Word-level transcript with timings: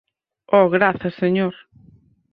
Oh, 0.55 0.65
grazas, 0.75 1.13
señor. 1.23 1.53